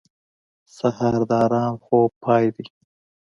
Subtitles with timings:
[0.77, 2.65] سهار د ارام خوب پای دی.